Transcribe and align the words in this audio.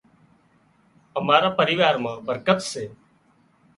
امارا 1.19 1.49
پريوا 1.57 1.89
مان 2.03 2.19
برڪت 2.27 2.59
سي 2.71 2.83